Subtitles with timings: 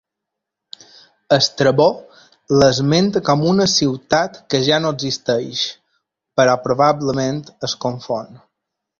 [1.35, 1.85] Estrabó
[2.61, 5.61] l'esmenta com una ciutat que ja no existeix
[6.41, 8.33] però probablement es confon.